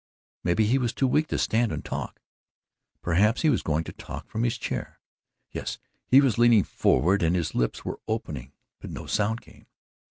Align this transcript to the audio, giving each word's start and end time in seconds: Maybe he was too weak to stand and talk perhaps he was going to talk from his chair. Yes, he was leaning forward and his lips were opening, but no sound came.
Maybe 0.43 0.65
he 0.65 0.79
was 0.79 0.93
too 0.93 1.05
weak 1.05 1.27
to 1.27 1.37
stand 1.37 1.71
and 1.71 1.85
talk 1.85 2.19
perhaps 3.03 3.43
he 3.43 3.51
was 3.51 3.61
going 3.61 3.83
to 3.83 3.91
talk 3.91 4.27
from 4.27 4.43
his 4.43 4.57
chair. 4.57 4.99
Yes, 5.51 5.77
he 6.07 6.21
was 6.21 6.39
leaning 6.39 6.63
forward 6.63 7.21
and 7.21 7.35
his 7.35 7.53
lips 7.53 7.85
were 7.85 7.99
opening, 8.07 8.53
but 8.79 8.89
no 8.89 9.05
sound 9.05 9.41
came. 9.41 9.67